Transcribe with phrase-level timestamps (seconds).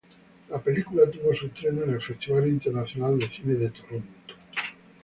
[0.49, 4.33] La película tuvo su estreno en el Festival Internacional de Cine de Toronto.